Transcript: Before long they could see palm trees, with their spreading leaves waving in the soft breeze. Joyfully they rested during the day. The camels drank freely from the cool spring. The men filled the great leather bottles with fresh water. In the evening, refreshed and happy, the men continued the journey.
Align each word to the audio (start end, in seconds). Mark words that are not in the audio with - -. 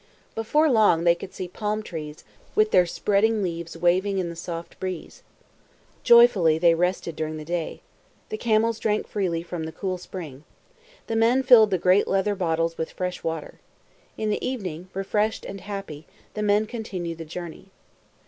Before 0.33 0.67
long 0.67 1.03
they 1.03 1.13
could 1.13 1.31
see 1.31 1.47
palm 1.47 1.83
trees, 1.83 2.23
with 2.55 2.71
their 2.71 2.87
spreading 2.87 3.43
leaves 3.43 3.77
waving 3.77 4.17
in 4.17 4.29
the 4.29 4.35
soft 4.35 4.79
breeze. 4.79 5.21
Joyfully 6.03 6.57
they 6.57 6.73
rested 6.73 7.15
during 7.15 7.37
the 7.37 7.45
day. 7.45 7.81
The 8.29 8.37
camels 8.39 8.79
drank 8.79 9.07
freely 9.07 9.43
from 9.43 9.65
the 9.65 9.71
cool 9.71 9.99
spring. 9.99 10.43
The 11.05 11.15
men 11.15 11.43
filled 11.43 11.69
the 11.69 11.77
great 11.77 12.07
leather 12.07 12.33
bottles 12.33 12.79
with 12.79 12.93
fresh 12.93 13.23
water. 13.23 13.59
In 14.17 14.31
the 14.31 14.43
evening, 14.43 14.89
refreshed 14.95 15.45
and 15.45 15.61
happy, 15.61 16.07
the 16.33 16.41
men 16.41 16.65
continued 16.65 17.19
the 17.19 17.23
journey. 17.25 17.69